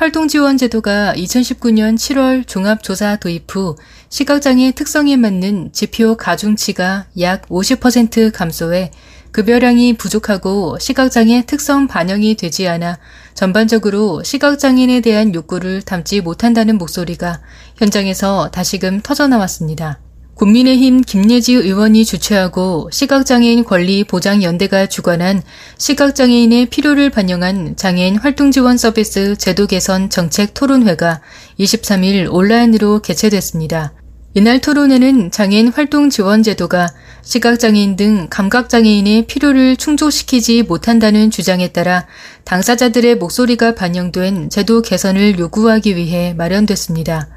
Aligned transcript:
활동지원제도가 0.00 1.12
2019년 1.14 1.94
7월 1.94 2.46
종합조사 2.46 3.16
도입 3.16 3.54
후 3.54 3.76
시각장애 4.08 4.72
특성에 4.72 5.16
맞는 5.18 5.72
지표 5.74 6.16
가중치가 6.16 7.04
약 7.20 7.46
50% 7.50 8.32
감소해 8.32 8.92
급여량이 9.32 9.98
부족하고 9.98 10.78
시각장애 10.78 11.44
특성 11.46 11.86
반영이 11.86 12.36
되지 12.36 12.66
않아 12.66 12.98
전반적으로 13.34 14.22
시각장애인에 14.22 15.02
대한 15.02 15.34
욕구를 15.34 15.82
담지 15.82 16.22
못한다는 16.22 16.78
목소리가 16.78 17.42
현장에서 17.76 18.50
다시금 18.50 19.02
터져나왔습니다. 19.02 20.00
국민의힘 20.40 21.02
김예지 21.02 21.52
의원이 21.52 22.06
주최하고 22.06 22.88
시각장애인 22.90 23.62
권리 23.62 24.04
보장 24.04 24.42
연대가 24.42 24.86
주관한 24.86 25.42
시각장애인의 25.76 26.70
필요를 26.70 27.10
반영한 27.10 27.76
장애인 27.76 28.16
활동 28.16 28.50
지원 28.50 28.78
서비스 28.78 29.36
제도 29.36 29.66
개선 29.66 30.08
정책 30.08 30.54
토론회가 30.54 31.20
23일 31.58 32.32
온라인으로 32.32 33.02
개최됐습니다. 33.02 33.92
이날 34.32 34.62
토론회는 34.62 35.30
장애인 35.30 35.68
활동 35.68 36.08
지원 36.08 36.42
제도가 36.42 36.88
시각장애인 37.20 37.96
등 37.96 38.26
감각장애인의 38.30 39.26
필요를 39.26 39.76
충족시키지 39.76 40.62
못한다는 40.62 41.30
주장에 41.30 41.68
따라 41.68 42.06
당사자들의 42.44 43.16
목소리가 43.16 43.74
반영된 43.74 44.48
제도 44.48 44.80
개선을 44.80 45.38
요구하기 45.38 45.96
위해 45.96 46.32
마련됐습니다. 46.32 47.28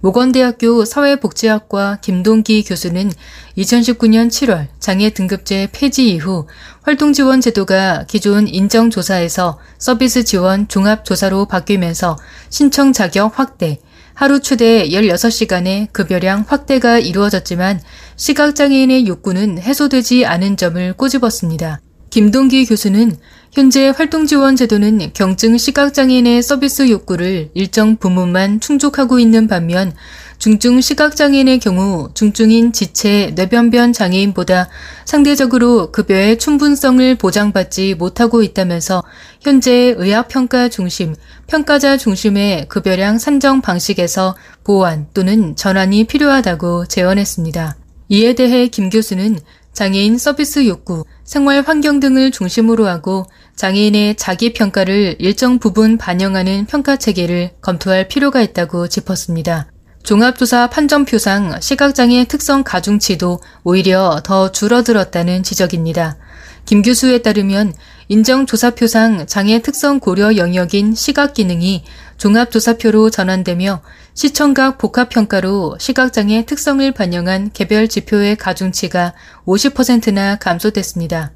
모건대학교 0.00 0.84
사회복지학과 0.84 1.98
김동기 2.00 2.62
교수는 2.62 3.10
2019년 3.56 4.28
7월 4.28 4.68
장애 4.78 5.10
등급제 5.10 5.68
폐지 5.72 6.10
이후 6.10 6.46
활동지원 6.82 7.40
제도가 7.40 8.04
기존 8.06 8.46
인정조사에서 8.46 9.58
서비스 9.78 10.24
지원 10.24 10.68
종합조사로 10.68 11.46
바뀌면서 11.46 12.16
신청 12.50 12.92
자격 12.92 13.38
확대, 13.38 13.80
하루 14.14 14.40
최대 14.40 14.88
16시간의 14.88 15.92
급여량 15.92 16.44
확대가 16.46 16.98
이루어졌지만 16.98 17.80
시각장애인의 18.16 19.06
욕구는 19.06 19.58
해소되지 19.58 20.24
않은 20.24 20.56
점을 20.56 20.92
꼬집었습니다. 20.94 21.80
김동기 22.08 22.64
교수는 22.64 23.14
현재 23.56 23.88
활동지원 23.88 24.54
제도는 24.54 25.14
경증 25.14 25.56
시각장애인의 25.56 26.42
서비스 26.42 26.90
욕구를 26.90 27.48
일정 27.54 27.96
부분만 27.96 28.60
충족하고 28.60 29.18
있는 29.18 29.48
반면 29.48 29.94
중증 30.36 30.82
시각장애인의 30.82 31.60
경우 31.60 32.10
중증인 32.12 32.74
지체 32.74 33.32
뇌변변 33.34 33.94
장애인보다 33.94 34.68
상대적으로 35.06 35.90
급여의 35.90 36.38
충분성을 36.38 37.14
보장받지 37.14 37.94
못하고 37.94 38.42
있다면서 38.42 39.02
현재 39.40 39.94
의학평가 39.96 40.68
중심, 40.68 41.14
평가자 41.46 41.96
중심의 41.96 42.68
급여량 42.68 43.16
산정 43.16 43.62
방식에서 43.62 44.36
보완 44.64 45.06
또는 45.14 45.56
전환이 45.56 46.04
필요하다고 46.04 46.88
제언했습니다. 46.88 47.74
이에 48.10 48.34
대해 48.34 48.68
김 48.68 48.90
교수는 48.90 49.38
장애인 49.76 50.16
서비스 50.16 50.66
욕구, 50.68 51.04
생활 51.22 51.60
환경 51.60 52.00
등을 52.00 52.30
중심으로 52.30 52.86
하고 52.86 53.26
장애인의 53.56 54.16
자기 54.16 54.54
평가를 54.54 55.16
일정 55.18 55.58
부분 55.58 55.98
반영하는 55.98 56.64
평가 56.64 56.96
체계를 56.96 57.50
검토할 57.60 58.08
필요가 58.08 58.40
있다고 58.40 58.88
짚었습니다. 58.88 59.66
종합조사 60.02 60.70
판정표상 60.70 61.60
시각장애 61.60 62.24
특성 62.24 62.64
가중치도 62.64 63.40
오히려 63.64 64.22
더 64.24 64.50
줄어들었다는 64.50 65.42
지적입니다. 65.42 66.16
김 66.64 66.80
교수에 66.80 67.18
따르면 67.18 67.74
인정조사표상 68.08 69.26
장애 69.26 69.60
특성 69.60 70.00
고려 70.00 70.38
영역인 70.38 70.94
시각 70.94 71.34
기능이 71.34 71.84
종합조사표로 72.18 73.10
전환되며 73.10 73.82
시청각 74.14 74.78
복합평가로 74.78 75.76
시각장애 75.78 76.46
특성을 76.46 76.90
반영한 76.92 77.50
개별 77.52 77.88
지표의 77.88 78.36
가중치가 78.36 79.12
50%나 79.46 80.36
감소됐습니다. 80.36 81.32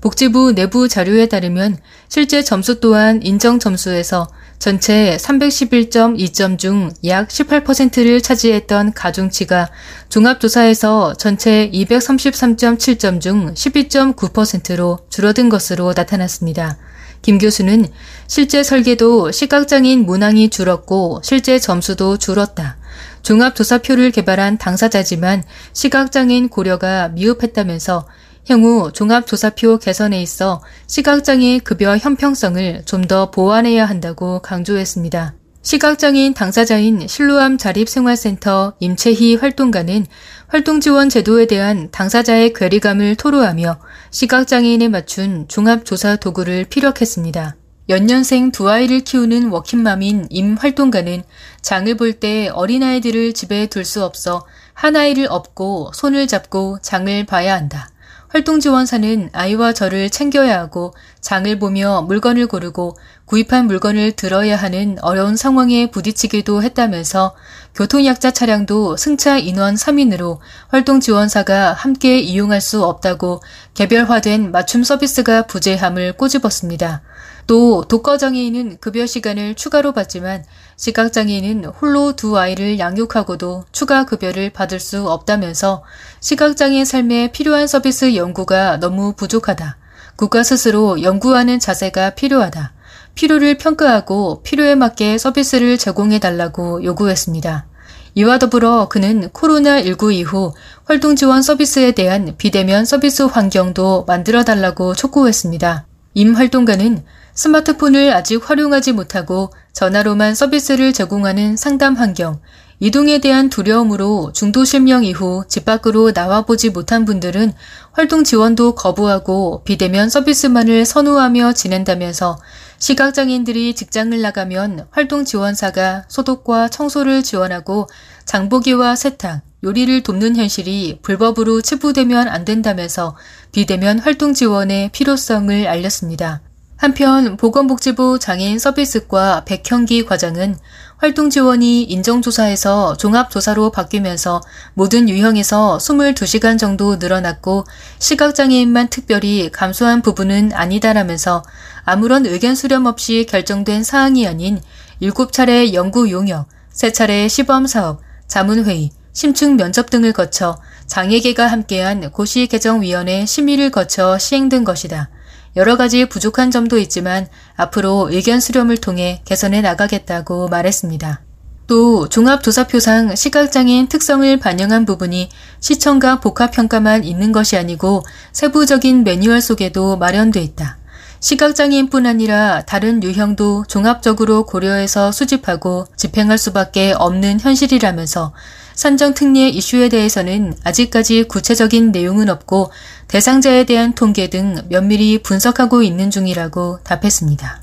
복지부 0.00 0.52
내부 0.54 0.88
자료에 0.88 1.26
따르면 1.26 1.76
실제 2.08 2.42
점수 2.42 2.80
또한 2.80 3.20
인정 3.22 3.60
점수에서 3.60 4.28
전체 4.58 5.16
311.2점 5.20 6.58
중 6.58 6.90
약 7.04 7.28
18%를 7.28 8.20
차지했던 8.20 8.94
가중치가 8.94 9.68
종합조사에서 10.08 11.14
전체 11.14 11.70
233.7점 11.72 13.20
중 13.20 13.54
12.9%로 13.54 14.98
줄어든 15.08 15.48
것으로 15.48 15.92
나타났습니다. 15.96 16.78
김 17.22 17.38
교수는 17.38 17.86
실제 18.26 18.62
설계도 18.62 19.30
시각장애인 19.30 20.04
문항이 20.04 20.50
줄었고 20.50 21.20
실제 21.22 21.58
점수도 21.58 22.16
줄었다. 22.18 22.76
종합조사표를 23.22 24.10
개발한 24.10 24.58
당사자지만 24.58 25.44
시각장애인 25.72 26.48
고려가 26.48 27.08
미흡했다면서 27.08 28.06
향후 28.48 28.90
종합조사표 28.92 29.78
개선에 29.78 30.20
있어 30.20 30.60
시각장애 30.88 31.60
급여 31.60 31.96
형평성을 31.96 32.82
좀 32.84 33.06
더 33.06 33.30
보완해야 33.30 33.84
한다고 33.84 34.40
강조했습니다. 34.40 35.34
시각장애인 35.62 36.34
당사자인 36.34 37.06
실로암 37.06 37.56
자립생활센터 37.58 38.74
임채희 38.80 39.36
활동가는 39.36 40.06
활동 40.52 40.80
지원 40.80 41.08
제도에 41.08 41.46
대한 41.46 41.90
당사자의 41.90 42.52
괴리감을 42.52 43.16
토로하며 43.16 43.80
시각장애인에 44.10 44.88
맞춘 44.88 45.48
종합조사 45.48 46.16
도구를 46.16 46.66
피력했습니다. 46.66 47.56
연년생 47.88 48.52
두 48.52 48.68
아이를 48.68 49.00
키우는 49.00 49.48
워킹맘인 49.48 50.26
임 50.28 50.56
활동가는 50.56 51.22
장을 51.62 51.94
볼 51.96 52.20
때 52.20 52.50
어린아이들을 52.52 53.32
집에 53.32 53.64
둘 53.68 53.86
수 53.86 54.04
없어 54.04 54.44
한 54.74 54.94
아이를 54.94 55.26
업고 55.30 55.90
손을 55.94 56.26
잡고 56.26 56.80
장을 56.82 57.24
봐야 57.24 57.54
한다. 57.54 57.88
활동 58.32 58.60
지원사는 58.60 59.28
아이와 59.34 59.74
저를 59.74 60.08
챙겨야 60.08 60.58
하고 60.58 60.94
장을 61.20 61.58
보며 61.58 62.00
물건을 62.08 62.46
고르고 62.46 62.96
구입한 63.26 63.66
물건을 63.66 64.12
들어야 64.12 64.56
하는 64.56 64.96
어려운 65.02 65.36
상황에 65.36 65.90
부딪히기도 65.90 66.62
했다면서 66.62 67.36
교통약자 67.74 68.30
차량도 68.30 68.96
승차 68.96 69.36
인원 69.36 69.74
3인으로 69.74 70.38
활동 70.68 71.00
지원사가 71.00 71.74
함께 71.74 72.20
이용할 72.20 72.62
수 72.62 72.82
없다고 72.82 73.42
개별화된 73.74 74.50
맞춤 74.50 74.82
서비스가 74.82 75.42
부재함을 75.42 76.14
꼬집었습니다. 76.14 77.02
또 77.46 77.84
독거장애인은 77.84 78.78
급여 78.80 79.06
시간을 79.06 79.54
추가로 79.54 79.92
받지만 79.92 80.44
시각장애인은 80.76 81.66
홀로 81.66 82.14
두 82.14 82.38
아이를 82.38 82.78
양육하고도 82.78 83.64
추가 83.72 84.06
급여를 84.06 84.50
받을 84.50 84.80
수 84.80 85.08
없다면서 85.08 85.82
시각장애 86.20 86.84
삶에 86.84 87.32
필요한 87.32 87.66
서비스 87.66 88.14
연구가 88.14 88.78
너무 88.78 89.12
부족하다. 89.14 89.76
국가 90.16 90.42
스스로 90.42 91.02
연구하는 91.02 91.58
자세가 91.58 92.10
필요하다. 92.10 92.72
필요를 93.14 93.58
평가하고 93.58 94.42
필요에 94.42 94.74
맞게 94.74 95.18
서비스를 95.18 95.78
제공해 95.78 96.18
달라고 96.18 96.82
요구했습니다. 96.84 97.66
이와 98.14 98.38
더불어 98.38 98.88
그는 98.88 99.28
코로나19 99.30 100.12
이후 100.12 100.52
활동 100.84 101.16
지원 101.16 101.42
서비스에 101.42 101.92
대한 101.92 102.34
비대면 102.36 102.84
서비스 102.84 103.22
환경도 103.22 104.04
만들어 104.06 104.44
달라고 104.44 104.94
촉구했습니다. 104.94 105.86
임 106.14 106.34
활동가는 106.34 107.04
스마트폰을 107.34 108.12
아직 108.12 108.48
활용하지 108.48 108.92
못하고 108.92 109.52
전화로만 109.72 110.34
서비스를 110.34 110.92
제공하는 110.92 111.56
상담 111.56 111.94
환경, 111.94 112.40
이동에 112.78 113.20
대한 113.20 113.48
두려움으로 113.48 114.32
중도 114.32 114.64
실명 114.64 115.04
이후 115.04 115.44
집 115.46 115.64
밖으로 115.64 116.10
나와보지 116.10 116.70
못한 116.70 117.04
분들은 117.04 117.52
활동 117.92 118.24
지원도 118.24 118.74
거부하고 118.74 119.62
비대면 119.64 120.10
서비스만을 120.10 120.84
선호하며 120.84 121.52
지낸다면서 121.52 122.38
시각장애인들이 122.78 123.76
직장을 123.76 124.20
나가면 124.20 124.88
활동 124.90 125.24
지원사가 125.24 126.06
소독과 126.08 126.70
청소를 126.70 127.22
지원하고 127.22 127.88
장보기와 128.24 128.96
세탁, 128.96 129.42
요리를 129.62 130.02
돕는 130.02 130.34
현실이 130.34 130.98
불법으로 131.02 131.60
치부되면 131.62 132.26
안 132.26 132.44
된다면서 132.44 133.16
비대면 133.52 134.00
활동 134.00 134.34
지원의 134.34 134.90
필요성을 134.90 135.68
알렸습니다. 135.68 136.40
한편 136.82 137.36
보건복지부 137.36 138.18
장애인 138.18 138.58
서비스과 138.58 139.44
백형기 139.44 140.04
과장은 140.04 140.56
활동 140.96 141.30
지원이 141.30 141.84
인정조사에서 141.84 142.96
종합조사로 142.96 143.70
바뀌면서 143.70 144.40
모든 144.74 145.08
유형에서 145.08 145.78
22시간 145.78 146.58
정도 146.58 146.96
늘어났고 146.96 147.66
시각장애인만 148.00 148.88
특별히 148.88 149.48
감소한 149.52 150.02
부분은 150.02 150.50
아니다라면서 150.54 151.44
아무런 151.84 152.26
의견 152.26 152.56
수렴 152.56 152.86
없이 152.86 153.28
결정된 153.28 153.84
사항이 153.84 154.26
아닌 154.26 154.60
7차례 155.00 155.74
연구 155.74 156.10
용역, 156.10 156.48
3차례 156.74 157.28
시범 157.28 157.68
사업, 157.68 158.00
자문회의, 158.26 158.90
심층 159.12 159.56
면접 159.56 159.88
등을 159.88 160.12
거쳐 160.12 160.58
장애계가 160.88 161.46
함께한 161.46 162.10
고시개정위원회 162.10 163.24
심의를 163.24 163.70
거쳐 163.70 164.18
시행된 164.18 164.64
것이다. 164.64 165.10
여러 165.56 165.76
가지 165.76 166.06
부족한 166.06 166.50
점도 166.50 166.78
있지만 166.78 167.26
앞으로 167.56 168.08
의견 168.10 168.40
수렴을 168.40 168.78
통해 168.78 169.20
개선해 169.24 169.60
나가겠다고 169.60 170.48
말했습니다. 170.48 171.20
또 171.66 172.08
종합조사표상 172.08 173.14
시각장애인 173.14 173.88
특성을 173.88 174.36
반영한 174.38 174.84
부분이 174.84 175.28
시청각 175.60 176.20
복합평가만 176.20 177.04
있는 177.04 177.32
것이 177.32 177.56
아니고 177.56 178.02
세부적인 178.32 179.04
매뉴얼 179.04 179.40
속에도 179.40 179.96
마련돼 179.96 180.42
있다. 180.42 180.78
시각장애인뿐 181.20 182.04
아니라 182.04 182.62
다른 182.62 183.02
유형도 183.02 183.64
종합적으로 183.68 184.44
고려해서 184.44 185.12
수집하고 185.12 185.86
집행할 185.96 186.36
수밖에 186.36 186.92
없는 186.92 187.38
현실이라면서 187.38 188.32
산정 188.74 189.14
특례 189.14 189.48
이슈에 189.48 189.88
대해서는 189.88 190.54
아직까지 190.64 191.24
구체적인 191.24 191.92
내용은 191.92 192.28
없고 192.28 192.70
대상자에 193.08 193.64
대한 193.64 193.94
통계 193.94 194.28
등 194.28 194.56
면밀히 194.68 195.22
분석하고 195.22 195.82
있는 195.82 196.10
중이라고 196.10 196.80
답했습니다. 196.82 197.62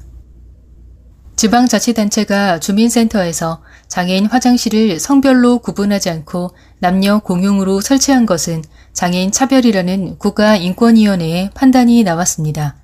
지방자치단체가 1.36 2.60
주민센터에서 2.60 3.62
장애인 3.88 4.26
화장실을 4.26 5.00
성별로 5.00 5.60
구분하지 5.60 6.10
않고 6.10 6.52
남녀 6.80 7.20
공용으로 7.20 7.80
설치한 7.80 8.26
것은 8.26 8.64
장애인 8.94 9.32
차별이라는 9.32 10.18
국가인권위원회의 10.18 11.52
판단이 11.56 12.04
나왔습니다. 12.04 12.76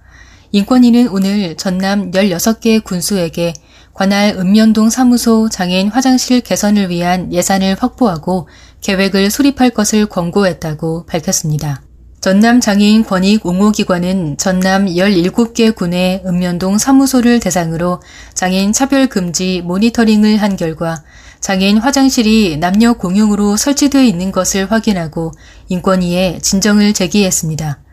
인권위는 0.54 1.10
오늘 1.10 1.57
전남 1.57 2.12
16개 2.12 2.81
군수에게 2.81 3.54
관할 3.96 4.36
읍면동 4.38 4.90
사무소 4.90 5.48
장애인 5.48 5.88
화장실 5.88 6.42
개선을 6.42 6.90
위한 6.90 7.32
예산을 7.32 7.78
확보하고 7.80 8.50
계획을 8.82 9.32
수립할 9.32 9.70
것을 9.70 10.06
권고했다고 10.08 11.06
밝혔습니다. 11.06 11.82
전남 12.20 12.60
장애인 12.60 13.06
권익 13.06 13.46
옹호기관은 13.46 14.38
전남 14.38 14.88
17개 14.88 15.74
군의 15.74 16.24
읍면동 16.26 16.78
사무소를 16.78 17.40
대상으로 17.40 18.02
장애인 18.34 18.74
차별 18.74 19.08
금지 19.08 19.62
모니터링을 19.64 20.42
한 20.42 20.58
결과 20.58 21.02
장애인 21.40 21.78
화장실이 21.78 22.58
남녀 22.58 22.94
공용으로 22.94 23.56
설치되어 23.56 24.04
있는 24.04 24.34
것을 24.34 24.72
확인하고 24.72 25.32
인권위에 25.70 26.40
진정을 26.42 26.94
제기했습니다. 26.94 27.85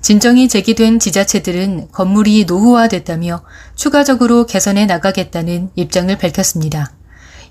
진정이 0.00 0.48
제기된 0.48 0.98
지자체들은 0.98 1.88
건물이 1.92 2.44
노후화됐다며 2.46 3.42
추가적으로 3.74 4.46
개선해 4.46 4.86
나가겠다는 4.86 5.70
입장을 5.74 6.16
밝혔습니다. 6.16 6.92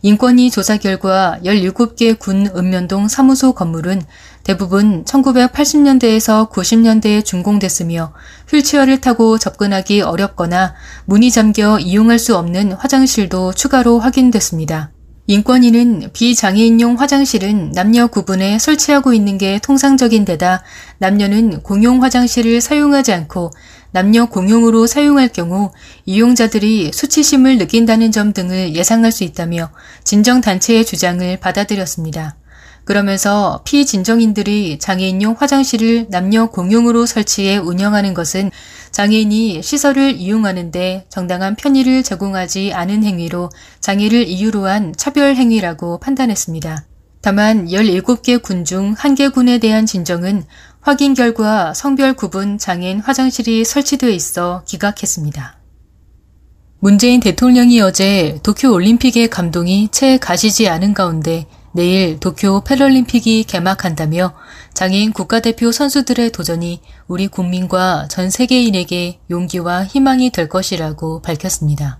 인권위 0.01 0.51
조사 0.51 0.77
결과 0.77 1.39
17개 1.43 2.17
군 2.19 2.47
읍면동 2.55 3.07
사무소 3.07 3.53
건물은 3.53 4.03
대부분 4.43 5.03
1980년대에서 5.05 6.49
90년대에 6.49 7.25
준공됐으며 7.25 8.13
휠체어를 8.49 9.01
타고 9.01 9.37
접근하기 9.37 10.01
어렵거나 10.01 10.75
문이 11.05 11.31
잠겨 11.31 11.79
이용할 11.79 12.19
수 12.19 12.37
없는 12.37 12.73
화장실도 12.73 13.53
추가로 13.53 13.99
확인됐습니다. 13.99 14.91
인권위는 15.29 16.11
비장애인용 16.13 16.99
화장실은 16.99 17.71
남녀 17.73 18.07
구분에 18.07 18.59
설치하고 18.59 19.13
있는 19.13 19.37
게 19.37 19.59
통상적인 19.61 20.23
데다 20.23 20.63
남녀는 20.99 21.63
공용 21.63 22.01
화장실을 22.01 22.61
사용하지 22.61 23.11
않고 23.11 23.51
남녀 23.91 24.27
공용으로 24.27 24.87
사용할 24.87 25.27
경우 25.27 25.71
이용자들이 26.05 26.91
수치심을 26.93 27.57
느낀다는 27.57 28.13
점 28.13 28.31
등을 28.31 28.73
예상할 28.73 29.11
수 29.11 29.25
있다며 29.25 29.69
진정단체의 30.05 30.85
주장을 30.85 31.37
받아들였습니다. 31.41 32.37
그러면서 32.85 33.59
피진정인들이 33.65 34.79
장애인용 34.79 35.35
화장실을 35.37 36.07
남녀 36.09 36.45
공용으로 36.45 37.05
설치해 37.05 37.57
운영하는 37.57 38.13
것은 38.13 38.49
장애인이 38.91 39.61
시설을 39.61 40.15
이용하는데 40.15 41.05
정당한 41.09 41.55
편의를 41.55 42.03
제공하지 42.03 42.73
않은 42.73 43.03
행위로 43.03 43.49
장애를 43.79 44.27
이유로 44.27 44.65
한 44.67 44.93
차별 44.95 45.35
행위라고 45.35 45.99
판단했습니다. 45.99 46.85
다만 47.21 47.67
17개 47.67 48.41
군 48.41 48.63
중 48.63 48.95
1개 48.95 49.33
군에 49.33 49.57
대한 49.57 49.85
진정은 49.85 50.43
확인 50.81 51.13
결과 51.13 51.73
성별 51.73 52.13
구분 52.13 52.57
장애인 52.57 52.99
화장실이 53.01 53.65
설치되어 53.65 54.09
있어 54.09 54.63
기각했습니다. 54.65 55.57
문재인 56.79 57.19
대통령이 57.19 57.81
어제 57.81 58.39
도쿄 58.43 58.71
올림픽의 58.71 59.29
감동이 59.29 59.89
채 59.91 60.17
가시지 60.17 60.69
않은 60.69 60.93
가운데 60.93 61.47
내일 61.77 62.19
도쿄 62.19 62.61
패럴림픽이 62.61 63.43
개막한다며 63.43 64.33
장애인 64.73 65.13
국가대표 65.13 65.71
선수들의 65.71 66.31
도전이 66.31 66.81
우리 67.07 67.27
국민과 67.27 68.07
전 68.09 68.31
세계인에게 68.31 69.19
용기와 69.29 69.85
희망이 69.85 70.31
될 70.31 70.49
것이라고 70.49 71.21
밝혔습니다. 71.21 71.99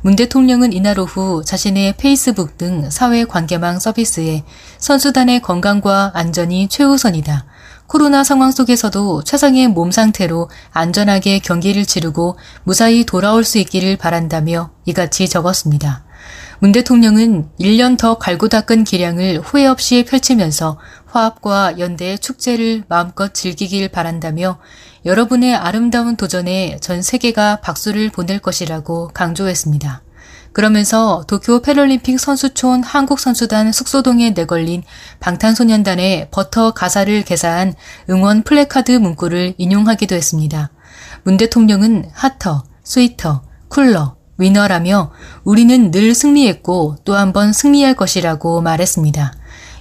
문 0.00 0.16
대통령은 0.16 0.72
이날 0.72 0.98
오후 0.98 1.44
자신의 1.44 1.96
페이스북 1.98 2.56
등 2.56 2.88
사회 2.88 3.26
관계망 3.26 3.78
서비스에 3.78 4.42
선수단의 4.78 5.42
건강과 5.42 6.12
안전이 6.14 6.68
최우선이다. 6.68 7.44
코로나 7.88 8.24
상황 8.24 8.50
속에서도 8.50 9.24
최상의 9.24 9.68
몸 9.68 9.90
상태로 9.90 10.48
안전하게 10.70 11.40
경기를 11.40 11.84
치르고 11.84 12.38
무사히 12.64 13.04
돌아올 13.04 13.44
수 13.44 13.58
있기를 13.58 13.98
바란다며 13.98 14.70
이같이 14.86 15.28
적었습니다. 15.28 16.04
문 16.62 16.72
대통령은 16.72 17.48
1년 17.58 17.96
더 17.96 18.18
갈고 18.18 18.48
닦은 18.48 18.84
기량을 18.84 19.40
후회 19.40 19.66
없이 19.66 20.04
펼치면서 20.04 20.78
화합과 21.06 21.78
연대의 21.78 22.18
축제를 22.18 22.84
마음껏 22.86 23.32
즐기길 23.32 23.88
바란다며 23.88 24.58
여러분의 25.06 25.54
아름다운 25.54 26.16
도전에 26.16 26.76
전 26.82 27.00
세계가 27.00 27.62
박수를 27.62 28.10
보낼 28.10 28.40
것이라고 28.40 29.08
강조했습니다. 29.08 30.02
그러면서 30.52 31.24
도쿄 31.26 31.62
패럴림픽 31.62 32.20
선수촌 32.20 32.82
한국선수단 32.82 33.72
숙소동에 33.72 34.30
내걸린 34.30 34.82
방탄소년단의 35.20 36.28
버터 36.30 36.72
가사를 36.72 37.22
개사한 37.22 37.72
응원 38.10 38.42
플래카드 38.42 38.92
문구를 38.92 39.54
인용하기도 39.56 40.14
했습니다. 40.14 40.70
문 41.22 41.38
대통령은 41.38 42.10
hotter, 42.12 42.64
sweeter, 42.84 43.44
cooler, 43.68 44.19
winner라며 44.40 45.12
우리는 45.44 45.90
늘 45.90 46.14
승리했고 46.14 46.96
또 47.04 47.14
한 47.14 47.32
번 47.32 47.52
승리할 47.52 47.94
것이라고 47.94 48.60
말했습니다. 48.62 49.32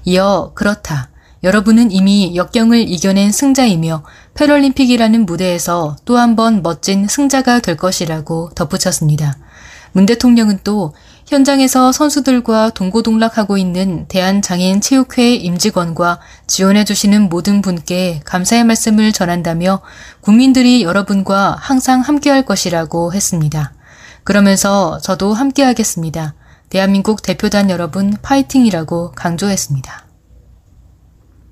이어 0.06 0.52
그렇다. 0.54 1.10
여러분은 1.42 1.92
이미 1.92 2.36
역경을 2.36 2.90
이겨낸 2.90 3.32
승자이며 3.32 4.04
패럴림픽이라는 4.34 5.26
무대에서 5.26 5.96
또 6.06 6.18
한 6.18 6.36
번 6.36 6.62
멋진 6.62 7.08
승자가 7.08 7.60
될 7.62 7.78
것이라고 7.78 8.52
덧붙였습니다. 8.56 9.38
문 9.94 10.06
대통령은 10.06 10.60
또 10.64 10.94
현장에서 11.28 11.92
선수들과 11.92 12.72
동고동락하고 12.72 13.58
있는 13.58 14.08
대한장애인체육회 14.08 15.36
임직원과 15.36 16.20
지원해주시는 16.48 17.30
모든 17.30 17.62
분께 17.62 18.20
감사의 18.26 18.64
말씀을 18.64 19.12
전한다며 19.12 19.82
국민들이 20.22 20.84
여러분과 20.84 21.56
항상 21.60 22.02
함께할 22.02 22.46
것이라고 22.46 23.14
했습니다. 23.14 23.74
그러면서 24.30 25.00
저도 25.00 25.34
함께 25.34 25.64
하겠습니다. 25.64 26.36
대한민국 26.70 27.24
대표단 27.24 27.72
여러분 27.72 28.16
파이팅이라고 28.22 29.14
강조했습니다. 29.14 30.06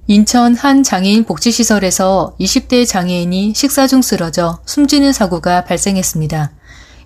인천 0.06 0.54
한 0.56 0.84
장애인 0.84 1.24
복지시설에서 1.24 2.36
20대 2.40 2.88
장애인이 2.88 3.54
식사 3.56 3.88
중 3.88 4.04
쓰러져 4.04 4.60
숨지는 4.68 5.12
사고가 5.12 5.64
발생했습니다. 5.64 6.52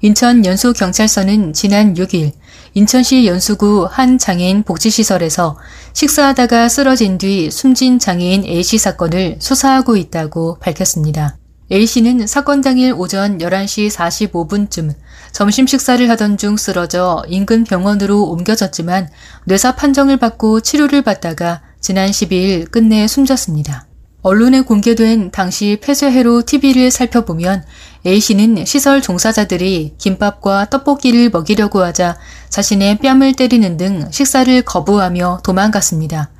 인천 0.01 0.45
연수경찰서는 0.45 1.53
지난 1.53 1.93
6일 1.93 2.33
인천시 2.73 3.25
연수구 3.25 3.87
한 3.89 4.17
장애인 4.17 4.63
복지시설에서 4.63 5.57
식사하다가 5.93 6.67
쓰러진 6.67 7.17
뒤 7.17 7.49
숨진 7.49 7.97
장애인 7.97 8.43
A씨 8.43 8.77
사건을 8.77 9.37
수사하고 9.39 9.95
있다고 9.95 10.59
밝혔습니다. 10.59 11.37
A씨는 11.71 12.27
사건 12.27 12.59
당일 12.59 12.93
오전 12.93 13.37
11시 13.37 13.89
45분쯤 13.89 14.93
점심 15.31 15.65
식사를 15.65 16.09
하던 16.09 16.37
중 16.37 16.57
쓰러져 16.57 17.23
인근 17.29 17.63
병원으로 17.63 18.23
옮겨졌지만 18.23 19.07
뇌사 19.45 19.75
판정을 19.77 20.17
받고 20.17 20.59
치료를 20.59 21.01
받다가 21.01 21.61
지난 21.79 22.11
12일 22.11 22.69
끝내 22.69 23.07
숨졌습니다. 23.07 23.87
언론에 24.21 24.61
공개된 24.61 25.31
당시 25.31 25.79
폐쇄회로 25.81 26.41
TV를 26.41 26.91
살펴보면 26.91 27.63
A씨는 28.05 28.65
시설 28.65 29.01
종사자들이 29.01 29.95
김밥과 29.97 30.69
떡볶이를 30.69 31.29
먹이려고 31.29 31.81
하자 31.81 32.17
자신의 32.49 32.97
뺨을 32.97 33.33
때리는 33.33 33.77
등 33.77 34.09
식사를 34.11 34.61
거부하며 34.63 35.39
도망갔습니다. 35.45 36.31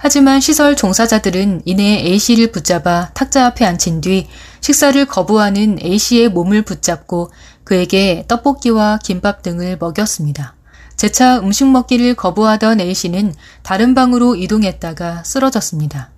하지만 0.00 0.40
시설 0.40 0.76
종사자들은 0.76 1.62
이내 1.64 1.82
A씨를 2.06 2.52
붙잡아 2.52 3.10
탁자 3.14 3.46
앞에 3.46 3.64
앉힌 3.64 4.00
뒤 4.00 4.28
식사를 4.60 5.04
거부하는 5.06 5.78
A씨의 5.82 6.28
몸을 6.30 6.62
붙잡고 6.62 7.30
그에게 7.64 8.24
떡볶이와 8.28 9.00
김밥 9.02 9.42
등을 9.42 9.76
먹였습니다. 9.78 10.54
재차 10.96 11.40
음식 11.40 11.66
먹기를 11.66 12.14
거부하던 12.14 12.80
A씨는 12.80 13.34
다른 13.62 13.94
방으로 13.94 14.36
이동했다가 14.36 15.24
쓰러졌습니다. 15.24 16.10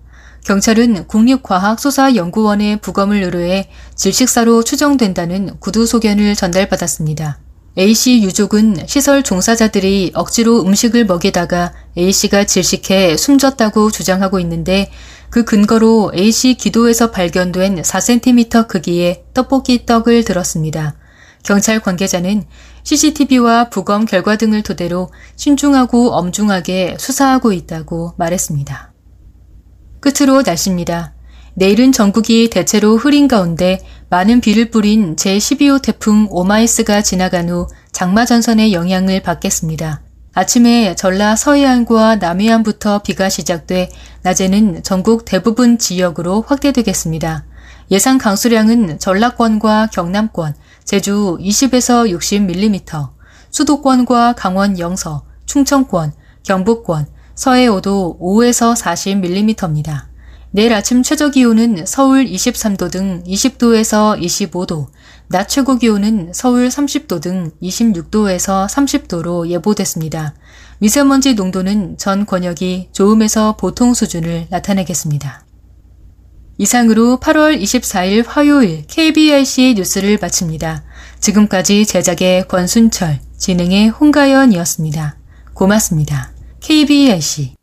경찰은 0.45 1.07
국립과학수사연구원에 1.07 2.77
부검을 2.77 3.23
의뢰해 3.23 3.69
질식사로 3.95 4.63
추정된다는 4.63 5.59
구두 5.59 5.85
소견을 5.87 6.35
전달받았습니다. 6.35 7.39
A씨 7.77 8.21
유족은 8.21 8.85
시설 8.85 9.23
종사자들이 9.23 10.11
억지로 10.13 10.61
음식을 10.61 11.05
먹이다가 11.05 11.73
A씨가 11.97 12.43
질식해 12.43 13.15
숨졌다고 13.15 13.91
주장하고 13.91 14.39
있는데 14.41 14.91
그 15.29 15.45
근거로 15.45 16.11
A씨 16.13 16.55
기도에서 16.55 17.11
발견된 17.11 17.81
4cm 17.81 18.67
크기의 18.67 19.23
떡볶이 19.33 19.85
떡을 19.85 20.25
들었습니다. 20.25 20.95
경찰 21.43 21.79
관계자는 21.79 22.43
CCTV와 22.83 23.69
부검 23.69 24.05
결과 24.05 24.35
등을 24.35 24.63
토대로 24.63 25.09
신중하고 25.37 26.11
엄중하게 26.11 26.97
수사하고 26.99 27.53
있다고 27.53 28.13
말했습니다. 28.17 28.91
끝으로 30.01 30.41
날씨입니다. 30.41 31.13
내일은 31.53 31.91
전국이 31.91 32.49
대체로 32.49 32.97
흐린 32.97 33.27
가운데 33.27 33.79
많은 34.11 34.41
비를 34.41 34.69
뿌린 34.69 35.15
제12호 35.15 35.81
태풍 35.81 36.27
오마이스가 36.29 37.01
지나간 37.01 37.47
후 37.47 37.69
장마 37.93 38.25
전선의 38.25 38.73
영향을 38.73 39.21
받겠습니다. 39.21 40.01
아침에 40.33 40.95
전라 40.95 41.37
서해안과 41.37 42.17
남해안부터 42.17 43.03
비가 43.03 43.29
시작돼 43.29 43.89
낮에는 44.23 44.83
전국 44.83 45.23
대부분 45.23 45.77
지역으로 45.77 46.41
확대되겠습니다. 46.45 47.45
예상 47.89 48.17
강수량은 48.17 48.99
전라권과 48.99 49.87
경남권, 49.93 50.55
제주 50.83 51.37
20에서 51.39 52.11
60mm, 52.11 53.11
수도권과 53.49 54.33
강원 54.33 54.77
영서, 54.77 55.23
충청권, 55.45 56.11
경북권, 56.43 57.07
서해 57.33 57.67
5도 57.67 58.19
5에서 58.19 58.75
40mm입니다. 58.75 60.10
내일 60.53 60.73
아침 60.73 61.01
최저 61.01 61.29
기온은 61.29 61.85
서울 61.85 62.25
23도 62.25 62.91
등 62.91 63.23
20도에서 63.25 64.21
25도, 64.21 64.87
낮 65.29 65.47
최고 65.47 65.77
기온은 65.77 66.31
서울 66.33 66.67
30도 66.67 67.21
등 67.21 67.51
26도에서 67.61 68.67
30도로 68.67 69.47
예보됐습니다. 69.47 70.33
미세먼지 70.79 71.35
농도는 71.35 71.97
전 71.97 72.25
권역이 72.25 72.89
좋음에서 72.91 73.55
보통 73.55 73.93
수준을 73.93 74.47
나타내겠습니다. 74.49 75.45
이상으로 76.57 77.19
8월 77.21 77.59
24일 77.61 78.25
화요일 78.27 78.85
KBRC 78.87 79.75
뉴스를 79.77 80.19
마칩니다. 80.21 80.83
지금까지 81.21 81.85
제작의 81.85 82.49
권순철, 82.49 83.19
진행의 83.37 83.89
홍가연이었습니다. 83.89 85.15
고맙습니다. 85.53 86.31
KBRC 86.59 87.55